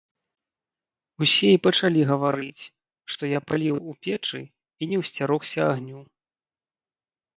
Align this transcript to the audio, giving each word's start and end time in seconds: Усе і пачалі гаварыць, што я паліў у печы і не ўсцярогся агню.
Усе 1.25 1.49
і 1.55 1.59
пачалі 1.65 2.01
гаварыць, 2.11 2.63
што 3.15 3.23
я 3.37 3.43
паліў 3.49 3.75
у 3.91 3.95
печы 4.07 4.41
і 4.47 4.83
не 4.95 5.03
ўсцярогся 5.03 5.61
агню. 5.75 5.99